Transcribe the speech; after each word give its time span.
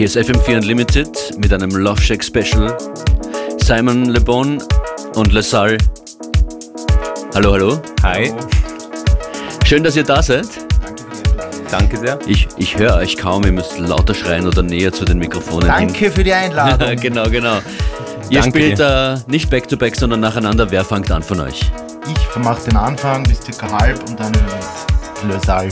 Hier 0.00 0.06
ist 0.06 0.16
FM4 0.16 0.56
Unlimited 0.56 1.10
mit 1.36 1.52
einem 1.52 1.72
Love 1.72 2.00
Shack 2.00 2.24
Special. 2.24 2.74
Simon 3.58 4.06
Le 4.06 4.18
Bon 4.18 4.58
und 5.14 5.30
Le 5.30 5.42
Salle. 5.42 5.76
Hallo, 7.34 7.52
hallo. 7.52 7.82
Hi. 8.02 8.32
Schön, 9.66 9.84
dass 9.84 9.96
ihr 9.96 10.04
da 10.04 10.22
seid. 10.22 10.46
Danke 11.70 11.98
sehr. 11.98 12.18
Ich, 12.26 12.48
ich 12.56 12.78
höre 12.78 12.94
euch 12.94 13.18
kaum, 13.18 13.44
ihr 13.44 13.52
müsst 13.52 13.78
lauter 13.78 14.14
schreien 14.14 14.46
oder 14.46 14.62
näher 14.62 14.90
zu 14.90 15.04
den 15.04 15.18
Mikrofonen 15.18 15.68
Danke 15.68 16.10
für 16.10 16.24
die 16.24 16.32
Einladung. 16.32 16.96
genau, 16.98 17.28
genau. 17.28 17.58
Ihr 18.30 18.40
Danke 18.40 18.58
spielt 18.58 18.80
äh, 18.80 19.16
nicht 19.26 19.50
back-to-back, 19.50 19.96
sondern 19.96 20.20
nacheinander. 20.20 20.70
Wer 20.70 20.82
fängt 20.82 21.10
an 21.10 21.22
von 21.22 21.40
euch? 21.40 21.70
Ich 22.10 22.42
mache 22.42 22.70
den 22.70 22.78
Anfang 22.78 23.22
bis 23.24 23.42
circa 23.42 23.70
halb 23.70 24.02
und 24.08 24.18
dann 24.18 24.32
Le 25.28 25.38
Saal. 25.44 25.68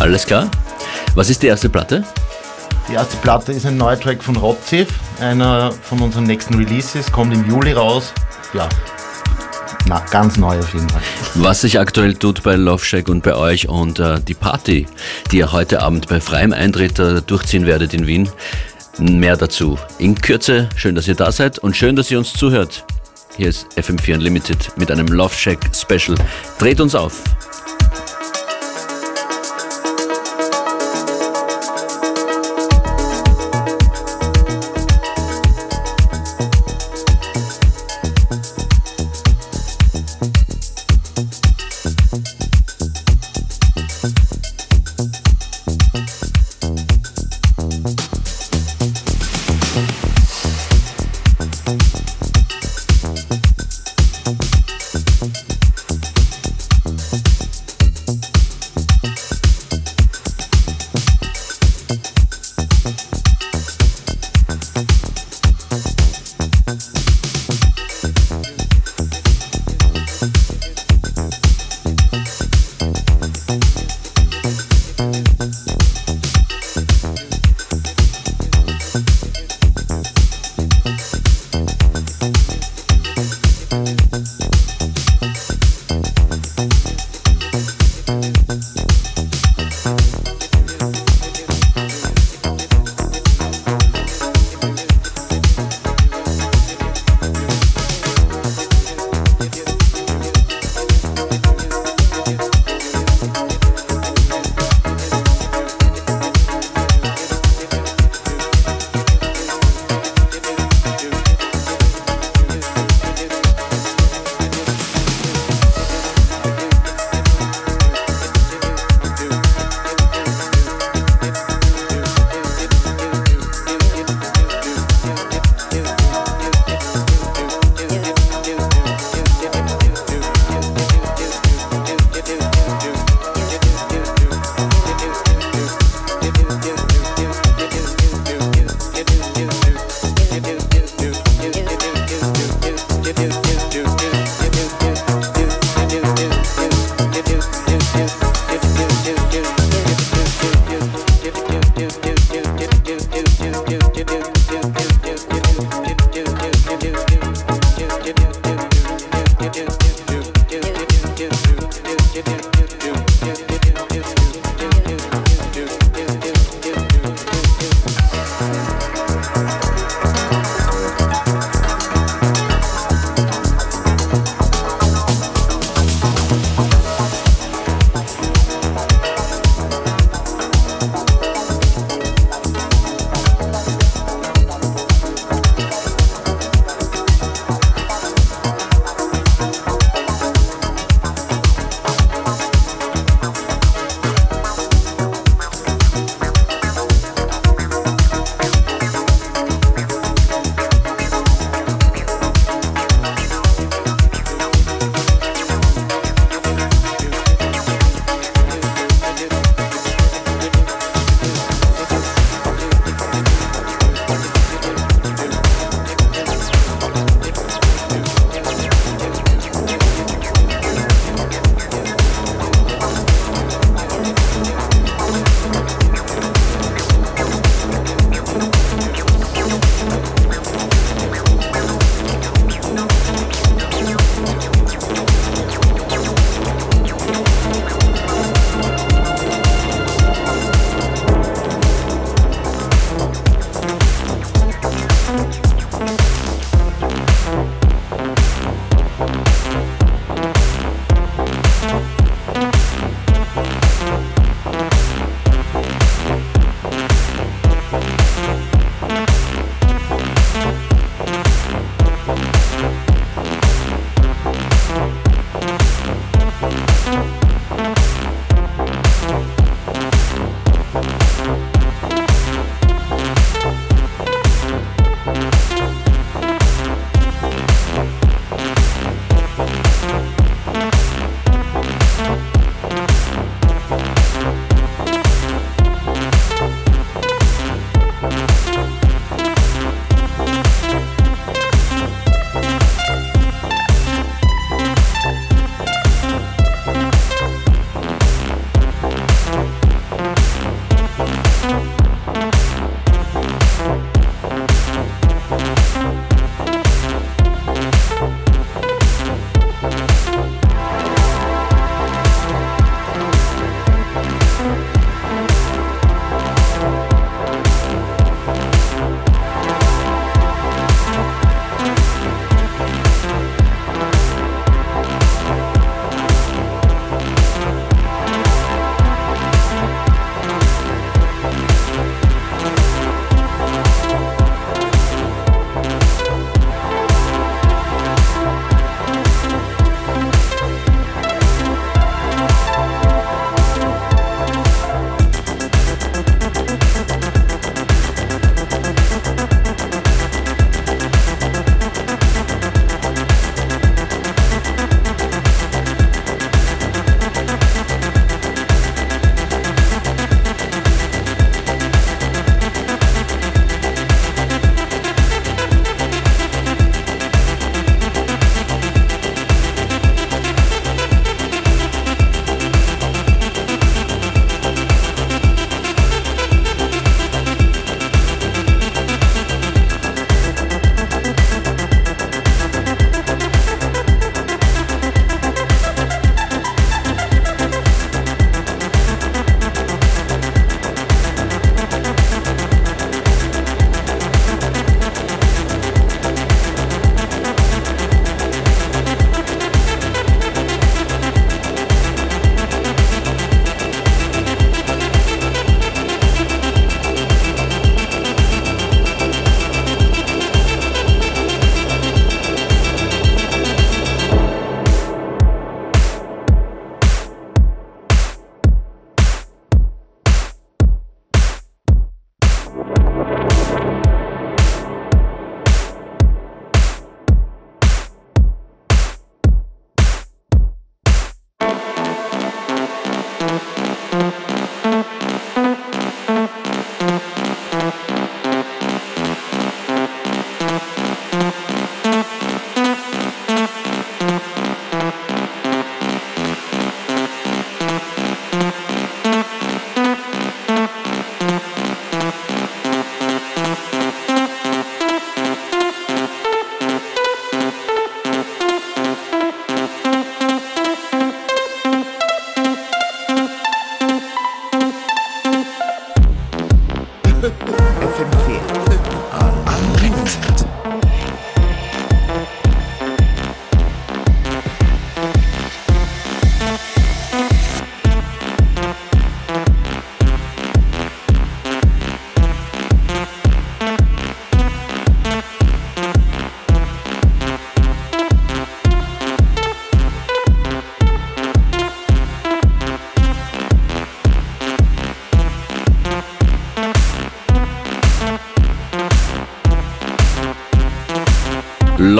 Alles 0.00 0.26
klar. 0.26 0.50
Was 1.14 1.30
ist 1.30 1.44
die 1.44 1.46
erste 1.46 1.68
Platte? 1.68 2.02
Die 2.88 2.94
erste 2.94 3.16
Platte 3.18 3.52
ist 3.52 3.66
ein 3.66 3.76
neuer 3.76 3.98
Track 3.98 4.22
von 4.22 4.36
Robziv, 4.36 4.88
einer 5.20 5.72
von 5.72 6.00
unseren 6.00 6.24
nächsten 6.24 6.54
Releases, 6.54 7.10
kommt 7.10 7.34
im 7.34 7.48
Juli 7.48 7.72
raus. 7.72 8.12
Ja, 8.54 8.68
na, 9.88 10.04
ganz 10.10 10.36
neu 10.36 10.58
auf 10.58 10.74
jeden 10.74 10.88
Fall. 10.88 11.02
Was 11.34 11.60
sich 11.60 11.78
aktuell 11.78 12.14
tut 12.14 12.42
bei 12.42 12.56
Love 12.56 12.84
Shack 12.84 13.08
und 13.08 13.22
bei 13.22 13.36
euch 13.36 13.68
und 13.68 14.00
äh, 14.00 14.20
die 14.20 14.34
Party, 14.34 14.86
die 15.30 15.38
ihr 15.38 15.52
heute 15.52 15.80
Abend 15.80 16.08
bei 16.08 16.20
freiem 16.20 16.52
Eintritt 16.52 16.98
äh, 16.98 17.22
durchziehen 17.22 17.66
werdet 17.66 17.94
in 17.94 18.06
Wien. 18.06 18.28
Mehr 18.98 19.36
dazu 19.36 19.78
in 19.98 20.16
Kürze. 20.16 20.68
Schön, 20.74 20.96
dass 20.96 21.06
ihr 21.06 21.14
da 21.14 21.30
seid 21.30 21.58
und 21.60 21.76
schön, 21.76 21.94
dass 21.94 22.10
ihr 22.10 22.18
uns 22.18 22.32
zuhört. 22.32 22.84
Hier 23.36 23.48
ist 23.48 23.68
FM4 23.76 24.14
Unlimited 24.14 24.72
mit 24.76 24.90
einem 24.90 25.06
Love 25.06 25.34
Shack 25.34 25.58
Special. 25.72 26.16
Dreht 26.58 26.80
uns 26.80 26.94
auf. 26.94 27.22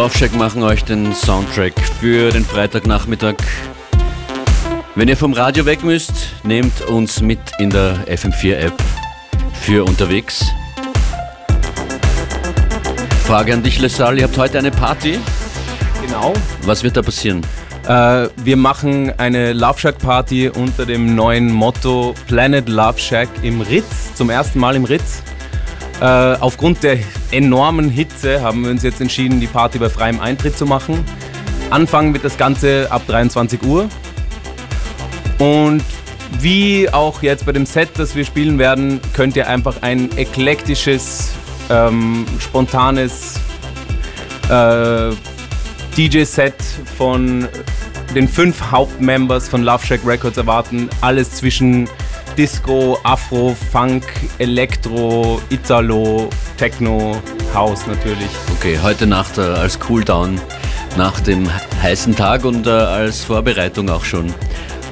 Love 0.07 0.19
Shack 0.19 0.37
machen 0.37 0.63
euch 0.63 0.85
den 0.85 1.13
Soundtrack 1.13 1.73
für 1.81 2.31
den 2.31 2.45
Freitagnachmittag. 2.45 3.35
Wenn 4.95 5.09
ihr 5.09 5.17
vom 5.17 5.33
Radio 5.33 5.67
weg 5.67 5.83
müsst, 5.83 6.13
nehmt 6.45 6.81
uns 6.83 7.21
mit 7.21 7.41
in 7.59 7.71
der 7.71 8.07
FM4-App 8.07 8.73
für 9.53 9.85
unterwegs. 9.85 10.47
Frage 13.25 13.53
an 13.53 13.65
dich, 13.65 13.81
Lesal, 13.81 14.17
ihr 14.17 14.29
habt 14.29 14.39
heute 14.39 14.61
eine 14.61 14.71
Party. 14.71 15.19
Genau. 16.07 16.35
Was 16.63 16.85
wird 16.85 16.97
da 16.97 17.03
passieren? 17.03 17.45
Äh, 17.89 18.29
wir 18.45 18.57
machen 18.57 19.13
eine 19.19 19.55
Love 19.55 19.81
Shack 19.81 19.99
Party 19.99 20.49
unter 20.49 20.87
dem 20.87 21.17
neuen 21.17 21.51
Motto 21.51 22.15
Planet 22.29 22.69
Love 22.69 23.01
Shack 23.01 23.29
im 23.43 23.61
Ritz, 23.61 24.15
zum 24.15 24.31
ersten 24.31 24.61
Mal 24.61 24.77
im 24.77 24.85
Ritz. 24.85 25.25
Äh, 26.01 26.05
aufgrund 26.05 26.85
der 26.85 26.99
enormen 27.31 27.91
Hitze 27.91 28.43
haben 28.43 28.65
wir 28.65 28.71
uns 28.71 28.83
jetzt 28.83 29.01
entschieden, 29.01 29.41
die 29.41 29.47
Party 29.47 29.79
bei 29.79 29.89
freiem 29.89 30.21
Eintritt 30.21 30.57
zu 30.57 30.67
machen. 30.67 31.05
Anfangen 31.71 32.13
wird 32.13 32.25
das 32.25 32.37
Ganze 32.37 32.87
ab 32.91 33.03
23 33.07 33.63
Uhr. 33.63 33.89
Und 35.39 35.83
wie 36.41 36.89
auch 36.91 37.23
jetzt 37.23 37.47
bei 37.47 37.53
dem 37.53 37.67
Set, 37.67 37.91
das 37.97 38.15
wir 38.15 38.25
spielen 38.25 38.59
werden, 38.59 39.01
könnt 39.13 39.37
ihr 39.37 39.49
einfach 39.49 39.83
ein 39.83 40.11
eklektisches, 40.17 41.33
ähm, 41.71 42.27
spontanes 42.39 43.41
äh, 44.49 45.11
DJ-Set 45.97 46.55
von 46.97 47.49
den 48.15 48.29
fünf 48.29 48.71
Hauptmembers 48.71 49.49
von 49.49 49.63
Love 49.63 49.85
Shack 49.85 50.01
Records 50.07 50.37
erwarten. 50.37 50.89
Alles 51.01 51.33
zwischen 51.33 51.89
Disco, 52.37 52.99
Afro, 53.03 53.57
Funk, 53.73 54.05
Elektro, 54.39 55.41
Italo, 55.51 56.29
Techno, 56.57 57.21
House 57.55 57.87
natürlich. 57.87 58.29
Okay, 58.57 58.79
heute 58.83 59.07
Nacht 59.07 59.39
äh, 59.39 59.43
als 59.43 59.79
Cooldown 59.79 60.41
nach 60.97 61.21
dem 61.21 61.49
heißen 61.83 62.17
Tag 62.17 62.45
und 62.45 62.67
äh, 62.67 62.71
als 62.71 63.25
Vorbereitung 63.25 63.89
auch 63.91 64.05
schon 64.05 64.33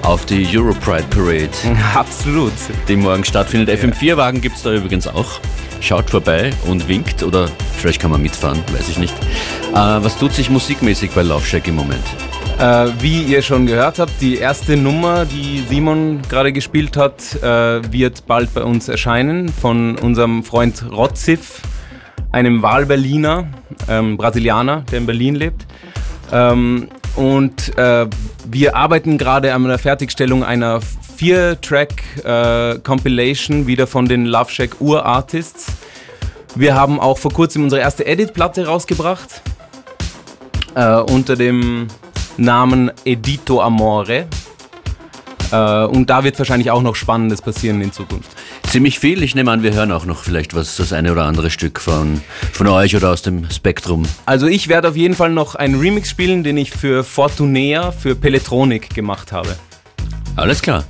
auf 0.03 0.27
die 0.27 0.47
Europride 0.57 1.05
Parade, 1.09 1.51
Absolut. 1.95 2.53
die 2.89 2.97
morgen 2.97 3.25
stattfindet. 3.25 3.81
FM4-Wagen 3.81 4.41
gibt 4.41 4.57
es 4.57 4.63
da 4.63 4.73
übrigens 4.73 5.07
auch. 5.07 5.41
Schaut 5.81 6.11
vorbei 6.11 6.51
und 6.67 6.89
winkt 6.89 7.23
oder 7.23 7.49
vielleicht 7.77 8.01
kann 8.01 8.11
man 8.11 8.23
mitfahren, 8.23 8.63
weiß 8.73 8.89
ich 8.89 8.99
nicht. 8.99 9.15
Äh, 9.73 9.75
was 9.75 10.17
tut 10.19 10.33
sich 10.33 10.51
musikmäßig 10.51 11.11
bei 11.11 11.23
Love 11.23 11.45
Shack 11.45 11.69
im 11.69 11.77
Moment? 11.77 12.05
Äh, 12.59 12.89
wie 13.01 13.23
ihr 13.25 13.43
schon 13.43 13.67
gehört 13.67 13.99
habt, 13.99 14.13
die 14.21 14.37
erste 14.37 14.77
Nummer, 14.77 15.25
die 15.25 15.65
Simon 15.69 16.23
gerade 16.29 16.53
gespielt 16.53 16.97
hat, 16.97 17.35
äh, 17.43 17.93
wird 17.93 18.27
bald 18.27 18.55
bei 18.55 18.63
uns 18.63 18.89
erscheinen 18.89 19.49
von 19.49 19.99
unserem 19.99 20.45
Freund 20.45 20.85
Rotzif, 20.91 21.61
einem 22.33 22.63
Wahlberliner, 22.63 23.49
ähm, 23.89 24.17
Brasilianer, 24.17 24.85
der 24.91 24.99
in 24.99 25.07
Berlin 25.07 25.35
lebt. 25.35 25.67
Ähm, 26.33 26.89
und 27.17 27.77
äh, 27.77 28.07
wir 28.47 28.77
arbeiten 28.77 29.19
gerade 29.19 29.53
an 29.53 29.65
der 29.65 29.79
Fertigstellung 29.79 30.45
einer 30.45 30.81
Vier-Track-Compilation 31.17 33.67
wieder 33.67 33.87
von 33.87 34.07
den 34.07 34.25
Love 34.27 34.51
Shack 34.51 34.81
Ur-Artists. 34.81 35.67
Wir 36.55 36.75
haben 36.75 37.01
auch 37.01 37.19
vor 37.19 37.33
kurzem 37.33 37.65
unsere 37.65 37.83
erste 37.83 38.07
Edit-Platte 38.07 38.67
rausgebracht 38.67 39.43
äh, 40.75 41.01
unter 41.01 41.37
dem 41.37 41.89
Namen 42.37 42.91
Edito 43.05 43.61
Amore. 43.61 44.27
Äh, 45.53 45.85
und 45.85 46.11
da 46.11 46.25
wird 46.25 46.39
wahrscheinlich 46.39 46.71
auch 46.71 46.83
noch 46.83 46.97
Spannendes 46.97 47.43
passieren 47.43 47.81
in 47.81 47.93
Zukunft. 47.93 48.31
Ziemlich 48.69 48.99
viel. 48.99 49.23
Ich 49.23 49.35
nehme 49.35 49.51
an, 49.51 49.63
wir 49.63 49.73
hören 49.73 49.93
auch 49.93 50.05
noch 50.05 50.25
vielleicht 50.25 50.55
was, 50.55 50.77
das 50.77 50.93
eine 50.93 51.13
oder 51.13 51.25
andere 51.25 51.51
Stück 51.51 51.81
von, 51.81 52.21
von 52.53 52.67
euch 52.67 52.97
oder 52.97 53.11
aus 53.11 53.23
dem 53.23 53.49
Spektrum. 53.51 54.05
Also 54.27 54.47
ich 54.47 54.69
werde 54.69 54.89
auf 54.89 54.97
jeden 54.97 55.15
Fall 55.15 55.31
noch 55.31 55.55
einen 55.55 55.79
Remix 55.79 56.11
spielen, 56.11 56.43
den 56.43 56.57
ich 56.57 56.71
für 56.71 57.05
Fortunea, 57.05 57.93
für 57.93 58.17
Peletronik 58.17 58.95
gemacht 58.95 59.33
habe. 59.33 59.57
Alles 60.37 60.61
klar. 60.61 60.85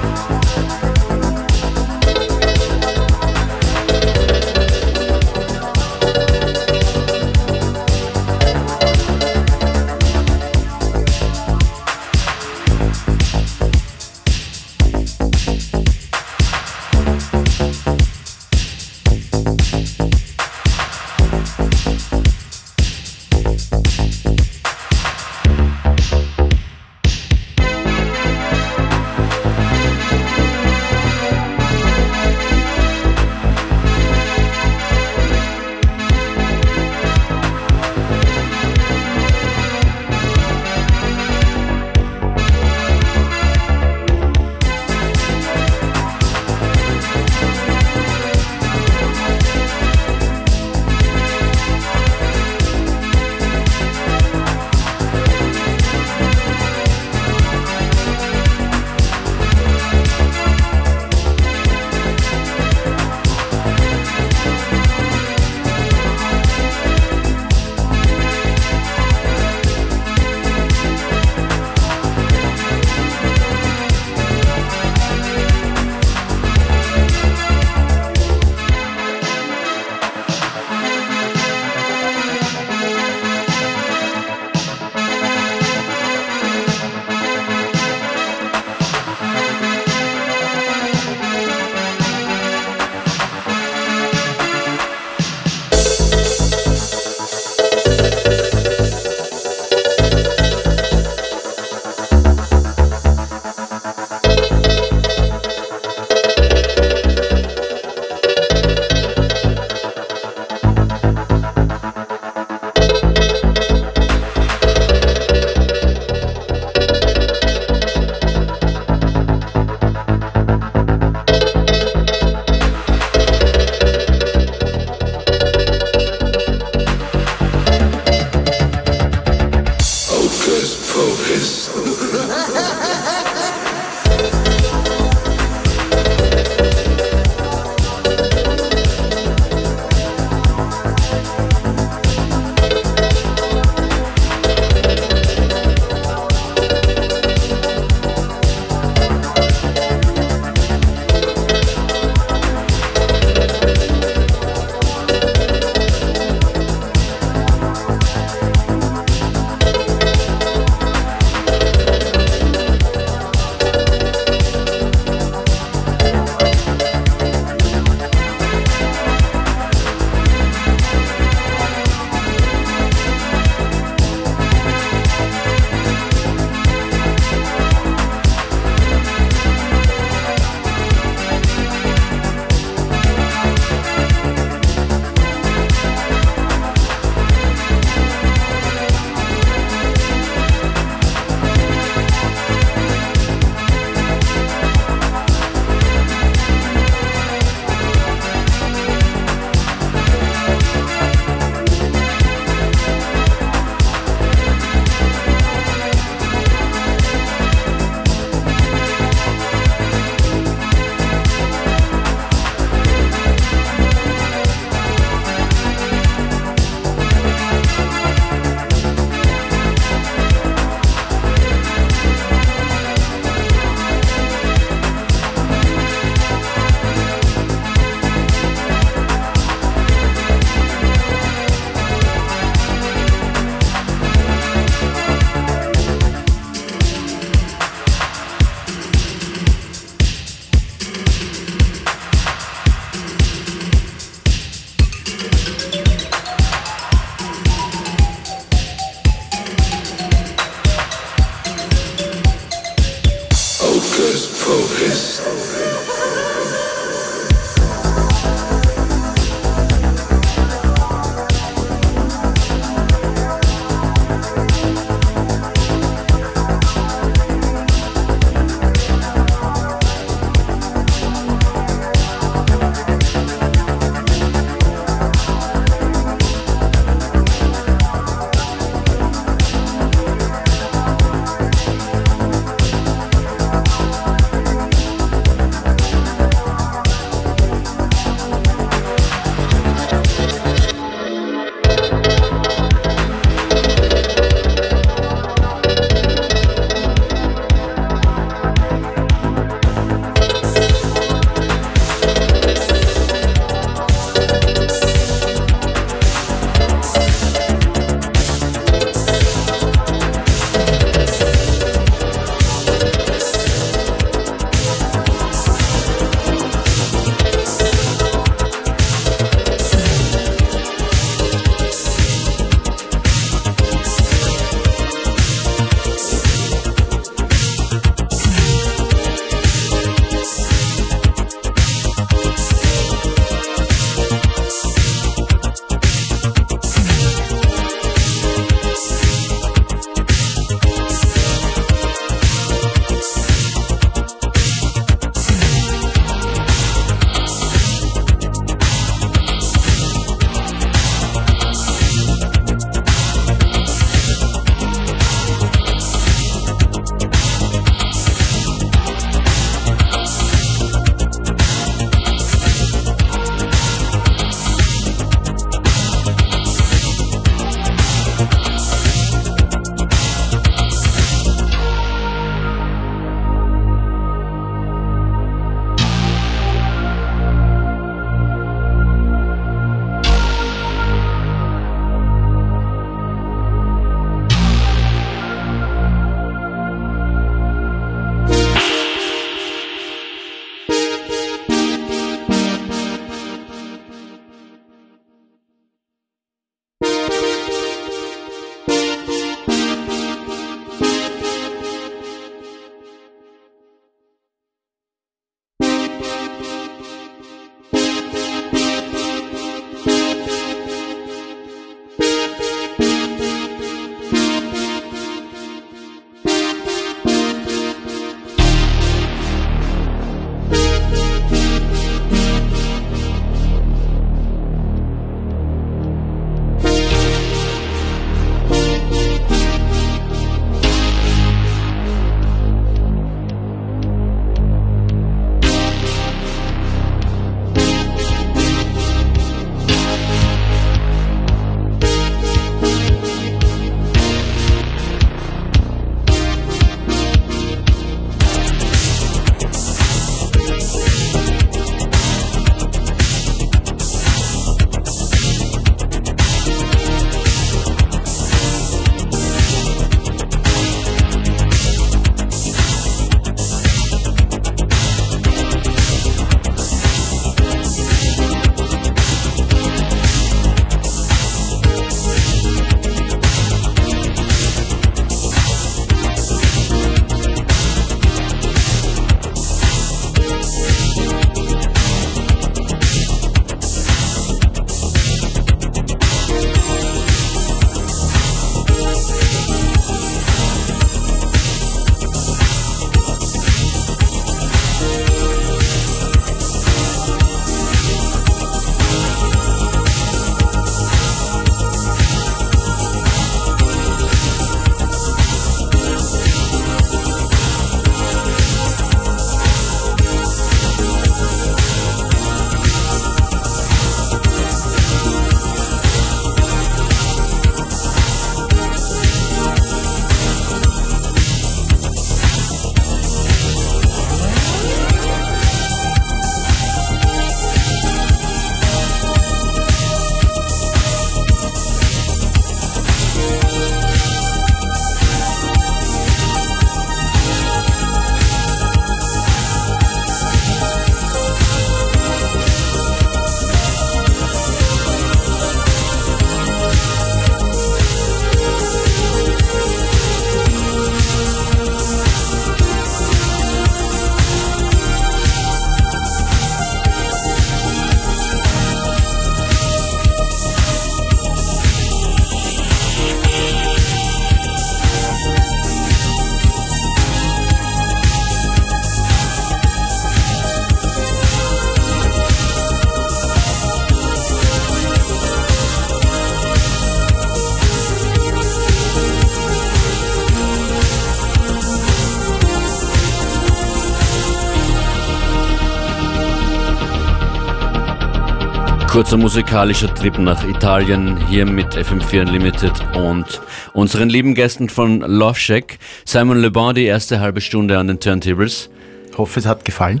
Kurzer 588.96 589.18
musikalischer 589.18 589.94
Trip 589.94 590.18
nach 590.18 590.48
Italien 590.48 591.18
hier 591.28 591.44
mit 591.44 591.66
FM4 591.76 592.22
Unlimited 592.22 592.72
und 592.96 593.42
unseren 593.74 594.08
lieben 594.08 594.34
Gästen 594.34 594.70
von 594.70 595.00
Love 595.00 595.38
Shack. 595.38 595.78
Simon 596.06 596.40
Le 596.40 596.50
Bon, 596.50 596.74
die 596.74 596.86
erste 596.86 597.20
halbe 597.20 597.42
Stunde 597.42 597.76
an 597.76 597.88
den 597.88 598.00
Turntables. 598.00 598.70
Ich 599.10 599.18
hoffe, 599.18 599.38
es 599.38 599.44
hat 599.44 599.66
gefallen. 599.66 600.00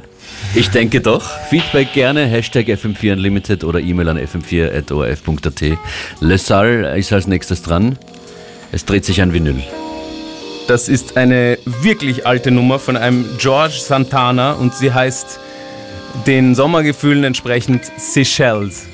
Ich 0.54 0.70
denke 0.70 1.02
doch. 1.02 1.28
Feedback 1.50 1.92
gerne, 1.92 2.24
Hashtag 2.24 2.68
FM4 2.68 3.12
Unlimited 3.12 3.64
oder 3.64 3.80
E-Mail 3.80 4.08
an 4.08 4.18
fm4.orf.at. 4.18 5.78
Le 6.20 6.38
Salle 6.38 6.96
ist 6.96 7.12
als 7.12 7.26
nächstes 7.26 7.60
dran. 7.60 7.98
Es 8.72 8.86
dreht 8.86 9.04
sich 9.04 9.20
ein 9.20 9.34
Vinyl. 9.34 9.62
Das 10.68 10.88
ist 10.88 11.18
eine 11.18 11.58
wirklich 11.82 12.26
alte 12.26 12.50
Nummer 12.50 12.78
von 12.78 12.96
einem 12.96 13.26
George 13.36 13.76
Santana 13.78 14.52
und 14.52 14.74
sie 14.74 14.90
heißt 14.90 15.38
den 16.26 16.54
Sommergefühlen 16.54 17.24
entsprechend 17.24 17.84
Seychelles. 17.96 18.86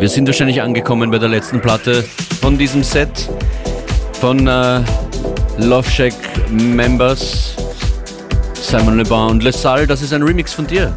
Wir 0.00 0.08
sind 0.08 0.26
wahrscheinlich 0.26 0.62
angekommen 0.62 1.10
bei 1.10 1.18
der 1.18 1.28
letzten 1.28 1.60
Platte 1.60 2.02
von 2.40 2.56
diesem 2.56 2.82
Set 2.82 3.28
von 4.18 4.46
äh, 4.46 4.80
Love 5.58 5.90
Shack 5.90 6.14
Members 6.48 7.54
Simon 8.54 8.96
Le 8.96 9.04
Bon 9.04 9.32
und 9.32 9.42
Le 9.42 9.52
Salle. 9.52 9.86
Das 9.86 10.00
ist 10.00 10.14
ein 10.14 10.22
Remix 10.22 10.54
von 10.54 10.66
dir. 10.66 10.96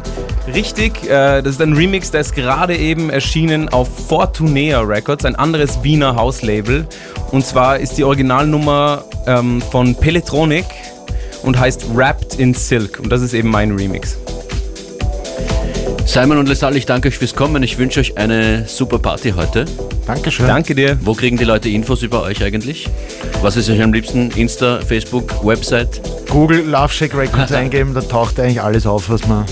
Richtig, 0.54 1.04
äh, 1.04 1.42
das 1.42 1.56
ist 1.56 1.60
ein 1.60 1.74
Remix, 1.74 2.12
der 2.12 2.22
ist 2.22 2.34
gerade 2.34 2.78
eben 2.78 3.10
erschienen 3.10 3.68
auf 3.68 3.90
Fortunea 4.08 4.80
Records, 4.80 5.26
ein 5.26 5.36
anderes 5.36 5.82
Wiener 5.82 6.16
Hauslabel. 6.16 6.86
Und 7.30 7.44
zwar 7.44 7.78
ist 7.78 7.98
die 7.98 8.04
Originalnummer 8.04 9.04
ähm, 9.26 9.60
von 9.60 9.94
Peletronic 9.94 10.64
und 11.42 11.60
heißt 11.60 11.94
Wrapped 11.94 12.36
in 12.36 12.54
Silk. 12.54 13.00
Und 13.00 13.10
das 13.10 13.20
ist 13.20 13.34
eben 13.34 13.50
mein 13.50 13.72
Remix. 13.72 14.16
Simon 16.06 16.38
und 16.38 16.48
Lesal, 16.48 16.76
ich 16.76 16.86
danke 16.86 17.08
euch 17.08 17.18
fürs 17.18 17.34
Kommen. 17.34 17.62
Ich 17.62 17.78
wünsche 17.78 18.00
euch 18.00 18.16
eine 18.18 18.68
super 18.68 18.98
Party 18.98 19.32
heute. 19.32 19.64
Dankeschön. 20.06 20.46
Danke 20.46 20.74
dir. 20.74 20.98
Wo 21.00 21.14
kriegen 21.14 21.36
die 21.36 21.44
Leute 21.44 21.68
Infos 21.68 22.02
über 22.02 22.22
euch 22.22 22.42
eigentlich? 22.44 22.88
Was 23.42 23.56
ist 23.56 23.68
euch 23.70 23.82
am 23.82 23.92
liebsten? 23.92 24.30
Insta, 24.32 24.80
Facebook, 24.80 25.44
Website? 25.44 26.00
Google 26.28 26.60
Love 26.60 26.92
Shake 26.92 27.16
Records 27.16 27.52
eingeben, 27.52 27.94
da 27.94 28.00
taucht 28.02 28.38
eigentlich 28.38 28.60
alles 28.60 28.86
auf, 28.86 29.08
was 29.08 29.26
man 29.26 29.44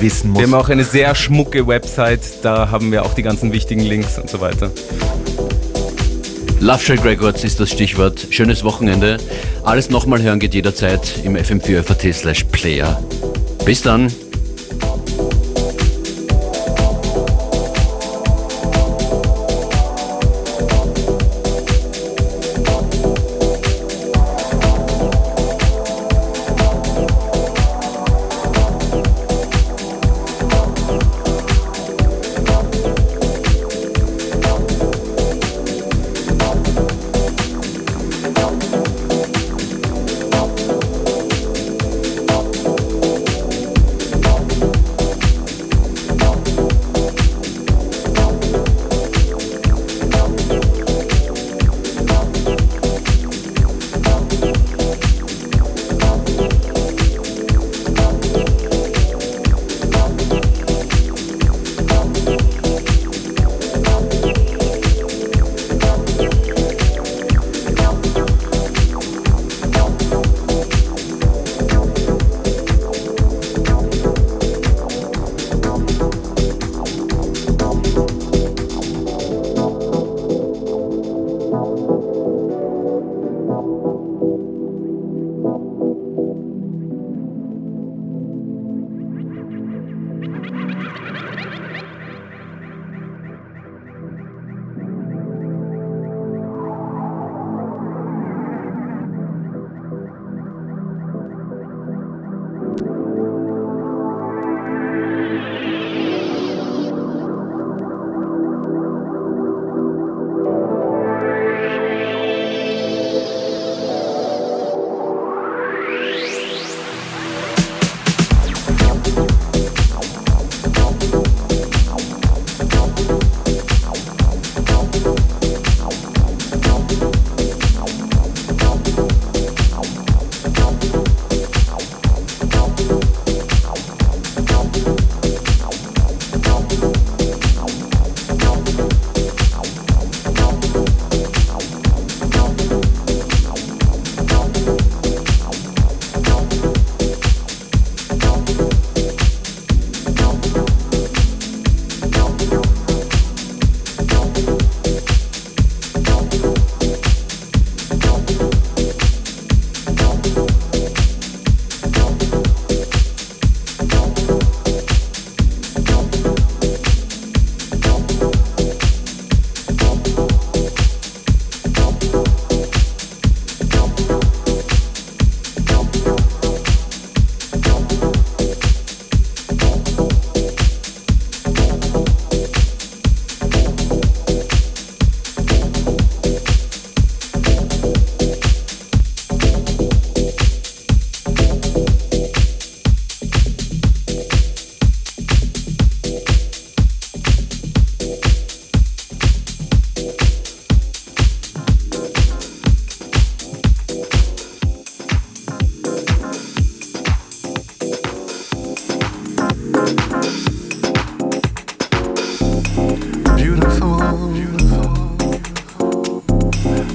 wissen 0.00 0.30
muss. 0.30 0.40
Wir 0.40 0.46
haben 0.46 0.54
auch 0.54 0.68
eine 0.68 0.84
sehr 0.84 1.14
schmucke 1.14 1.66
Website, 1.66 2.20
da 2.42 2.70
haben 2.70 2.90
wir 2.90 3.04
auch 3.04 3.14
die 3.14 3.22
ganzen 3.22 3.52
wichtigen 3.52 3.80
Links 3.80 4.18
und 4.18 4.28
so 4.28 4.40
weiter. 4.40 4.70
Love 6.60 6.80
Shack 6.80 7.04
Records 7.04 7.44
ist 7.44 7.60
das 7.60 7.70
Stichwort. 7.70 8.26
Schönes 8.30 8.64
Wochenende. 8.64 9.18
Alles 9.62 9.90
nochmal 9.90 10.22
hören 10.22 10.40
geht 10.40 10.54
jederzeit 10.54 11.20
im 11.22 11.36
FM4 11.36 11.82
FAT 11.82 12.14
slash 12.14 12.44
Player. 12.44 13.02
Bis 13.64 13.82
dann. 13.82 14.10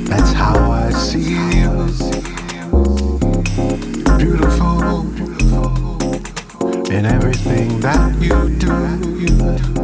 That's 0.09 0.33
how 0.33 0.71
I 0.71 0.89
see 0.89 1.35
you. 1.55 1.69
Beautiful 4.17 5.01
in 6.91 7.05
everything 7.05 7.79
that 7.79 8.15
you 8.19 8.49
do. 8.57 9.78